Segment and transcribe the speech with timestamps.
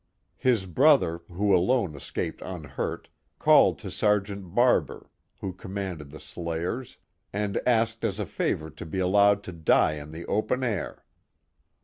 [0.39, 3.07] His brother, who alone escaped unhurt,
[3.37, 6.97] called to Sergeant Baibour, who com manded the slayers,
[7.31, 11.05] and asked as a favor to be allowed 10 die in the open air.